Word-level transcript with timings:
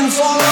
looking 0.00 0.10
for 0.12 0.49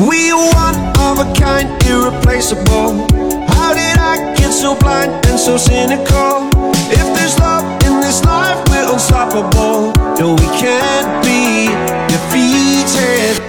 We're 0.00 0.34
one 0.34 0.76
of 0.96 1.18
a 1.20 1.30
kind, 1.34 1.68
irreplaceable. 1.84 3.04
How 3.52 3.74
did 3.74 3.98
I 3.98 4.34
get 4.34 4.50
so 4.50 4.74
blind 4.74 5.12
and 5.26 5.38
so 5.38 5.58
cynical? 5.58 6.48
If 6.88 7.06
there's 7.14 7.38
love 7.38 7.64
in 7.84 8.00
this 8.00 8.24
life, 8.24 8.56
we're 8.70 8.90
unstoppable. 8.90 9.92
No, 10.18 10.36
we 10.40 10.48
can't 10.56 11.22
be 11.22 11.68
defeated. 12.08 13.44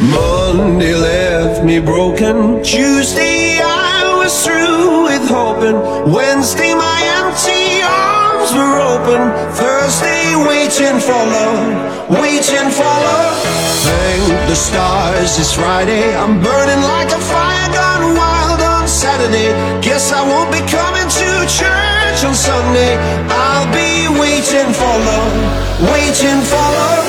Monday 0.00 0.94
left 0.94 1.62
me 1.62 1.78
broken. 1.78 2.62
Tuesday, 2.62 3.60
I 3.62 4.16
was 4.16 4.32
through 4.46 5.04
with 5.04 5.28
hoping. 5.28 5.76
Wednesday, 6.10 6.72
my 6.72 7.00
empty 7.20 7.82
arms 7.84 8.50
were 8.56 8.80
open. 8.80 9.41
Waiting 10.48 10.98
for 10.98 11.12
love, 11.12 12.10
waiting 12.10 12.68
for 12.78 12.92
love. 13.06 13.36
Thank 13.86 14.48
the 14.48 14.56
stars, 14.56 15.38
it's 15.38 15.54
Friday. 15.54 16.16
I'm 16.16 16.40
burning 16.42 16.82
like 16.82 17.10
a 17.12 17.20
fire 17.30 17.68
gone 17.72 18.16
wild 18.16 18.60
on 18.60 18.88
Saturday. 18.88 19.50
Guess 19.82 20.12
I 20.12 20.22
won't 20.26 20.50
be 20.50 20.62
coming 20.66 21.08
to 21.20 21.28
church 21.46 22.18
on 22.24 22.34
Sunday. 22.34 22.96
I'll 23.28 23.70
be 23.70 24.08
waiting 24.18 24.72
for 24.80 24.94
love, 25.10 25.34
waiting 25.92 26.40
for 26.50 26.66
love 26.80 27.01